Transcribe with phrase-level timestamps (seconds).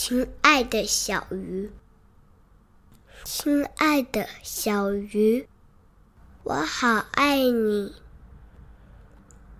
[0.00, 1.72] 亲爱的小鱼，
[3.24, 5.48] 亲爱的小鱼，
[6.44, 7.96] 我好爱你。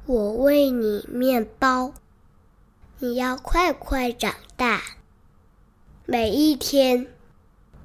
[0.06, 1.92] 我喂你面包，
[3.00, 4.80] 你要快快长大。
[6.06, 7.12] 每一天，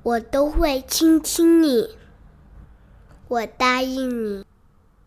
[0.03, 1.97] 我都会亲亲你。
[3.29, 4.45] 我答应你，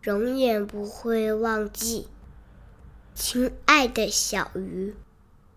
[0.03, 2.09] 永远不会忘记。
[3.15, 4.93] 亲爱的小鱼，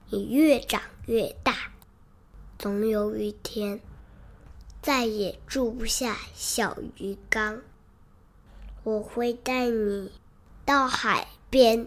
[0.08, 1.69] 你越长越大，
[2.60, 3.80] 总有一天
[4.82, 7.62] 再也住不下小鱼缸。
[8.84, 10.12] 我会带你
[10.66, 11.86] 到海边，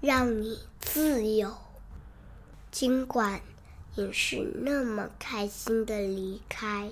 [0.00, 1.54] 让你自由。
[2.70, 3.42] 尽管
[3.94, 6.90] 你是那么开心的离开，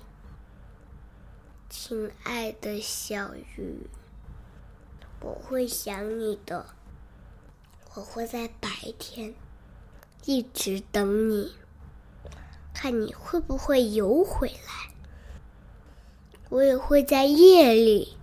[1.70, 3.88] 亲爱的小鱼，
[5.22, 6.66] 我会想你的。
[7.94, 9.34] 我会在白天
[10.26, 11.54] 一直等你，
[12.82, 14.90] 看你会不会游回来。
[16.48, 18.16] 我也会在夜里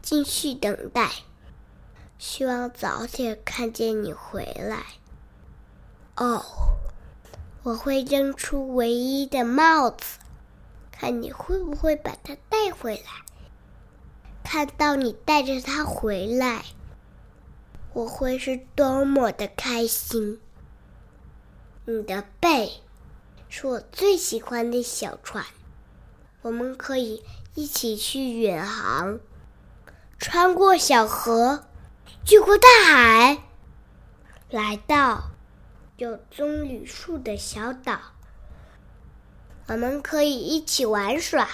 [0.00, 1.10] 继续等待，
[2.16, 4.84] 希望早点看见你回来。
[6.14, 6.40] 哦，
[7.64, 10.20] 我会扔出唯一的帽子，
[10.92, 13.10] 看你会不会把它带回来。
[14.44, 16.64] 看到你带着它回来。
[17.92, 20.38] 我会是多么的开心！
[21.86, 22.70] 你的背
[23.48, 25.44] 是我最喜欢的小船，
[26.42, 29.20] 我们可以一起去远航，
[30.18, 31.64] 穿过小河，
[32.30, 33.42] 越过大海，
[34.50, 35.30] 来到
[35.96, 38.00] 有棕榈树的小岛。
[39.68, 41.48] 我们可以一起玩耍，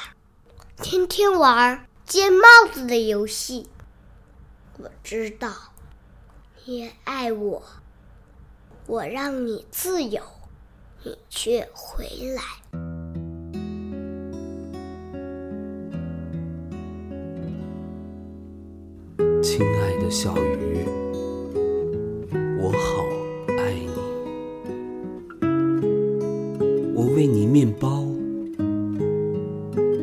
[0.78, 3.68] 天天玩接帽子的游戏。
[4.78, 5.52] 我知道。
[6.64, 7.64] 也爱我，
[8.86, 10.22] 我让你自由，
[11.04, 12.42] 你却回来。
[19.42, 20.86] 亲爱的小鱼，
[22.60, 23.04] 我好
[23.58, 23.96] 爱你。
[26.94, 28.04] 我喂你面包，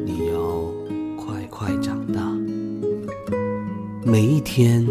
[0.05, 0.38] 你要
[1.15, 2.21] 快快长大。
[4.03, 4.85] 每一天。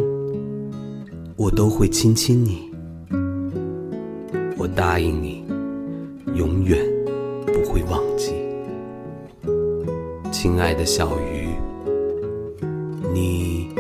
[1.37, 2.69] 我都会亲亲你，
[4.57, 5.45] 我答应你，
[6.39, 6.79] 永远
[7.47, 8.33] 不会忘记，
[10.31, 11.49] 亲爱的小鱼，
[13.13, 13.71] 你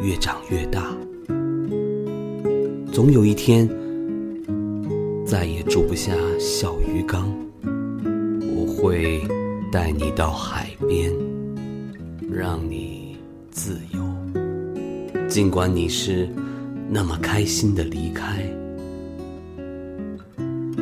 [0.00, 0.96] 越长越大，
[2.92, 3.68] 总有一天
[5.26, 7.28] 再也住不下小鱼缸，
[8.54, 9.20] 我会
[9.72, 11.12] 带你到海边，
[12.30, 13.16] 让你
[13.50, 14.00] 自由，
[15.26, 16.28] 尽管你是。
[16.92, 18.42] 那么开心的离开，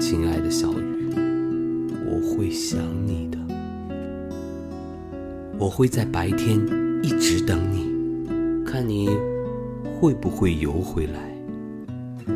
[0.01, 0.88] 亲爱的小雨，我
[2.39, 3.39] 会想你的。
[5.59, 6.57] 我会在白天
[7.03, 9.11] 一直等你，看你
[9.83, 11.19] 会不会游回来。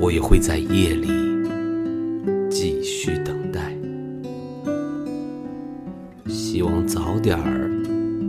[0.01, 1.07] 我也会在夜里
[2.51, 3.73] 继续等待，
[6.27, 7.71] 希望早点儿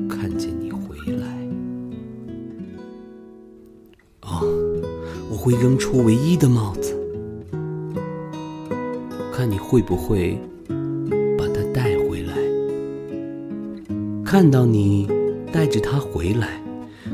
[0.08, 1.26] 看见你回来。
[5.32, 6.96] 我会扔出唯一的帽子，
[9.34, 10.38] 看你会不会
[14.34, 15.08] 看到你
[15.52, 16.60] 带着它回来，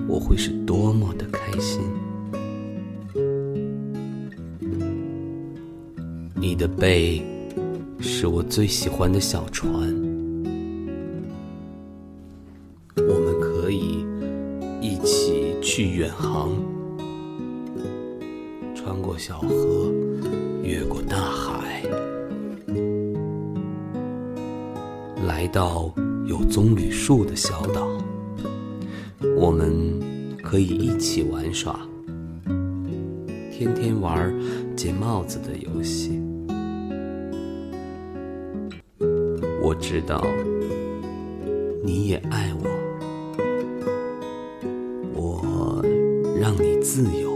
[0.07, 1.81] 我会是多么的开心。
[6.33, 7.21] 你的背
[7.99, 9.69] 是我最喜欢的小船，
[12.95, 14.05] 我们可以
[14.79, 16.51] 一起去远航。
[18.73, 19.91] 穿过小河，
[20.63, 21.83] 越过大海，
[25.27, 25.93] 来到
[26.29, 27.87] 有棕榈树的小岛，
[29.35, 29.99] 我们
[30.43, 31.79] 可以一起玩耍，
[33.51, 34.31] 天天玩
[34.75, 36.21] 捡帽子的游戏。
[39.59, 40.23] 我知道
[41.83, 42.69] 你也爱我，
[45.15, 45.83] 我
[46.39, 47.28] 让你自由。